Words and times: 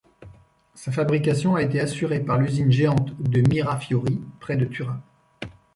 Sa 0.73 0.91
fabrication 0.91 1.53
a 1.55 1.61
été 1.61 1.79
assurée 1.79 2.21
par 2.21 2.39
l'usine 2.39 2.71
géante 2.71 3.13
de 3.21 3.47
Mirafiori 3.47 4.19
près 4.39 4.57
de 4.57 4.65
Turin. 4.65 4.99